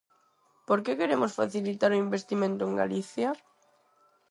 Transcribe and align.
Porque 0.67 0.97
queremos 0.99 1.35
facilitar 1.39 1.89
o 1.93 2.01
investimento 2.05 2.61
en 2.65 2.73
Galicia. 2.81 3.29